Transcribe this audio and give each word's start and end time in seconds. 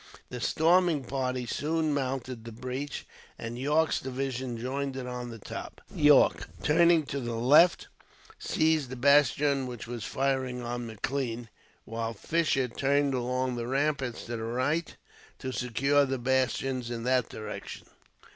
The 0.29 0.41
storming 0.41 1.03
party 1.03 1.45
soon 1.45 1.93
mounted 1.93 2.43
the 2.43 2.51
breach, 2.51 3.05
and 3.37 3.59
Yorke's 3.59 3.99
division 3.99 4.57
joined 4.57 4.97
it 4.97 5.05
on 5.05 5.29
the 5.29 5.37
top. 5.37 5.79
Yorke, 5.93 6.47
turning 6.63 7.03
to 7.03 7.19
the 7.19 7.35
left, 7.35 7.87
seized 8.39 8.89
the 8.89 8.95
bastion 8.95 9.67
which 9.67 9.85
was 9.85 10.03
firing 10.03 10.63
on 10.63 10.87
Maclean; 10.87 11.49
while 11.85 12.15
Fisher 12.15 12.67
turned 12.67 13.13
along 13.13 13.53
the 13.57 13.67
ramparts 13.67 14.23
to 14.25 14.37
the 14.37 14.43
right, 14.43 14.95
to 15.37 15.51
secure 15.53 16.03
the 16.03 16.17
bastions 16.17 16.89
in 16.89 17.03
that 17.03 17.29
direction. 17.29 17.85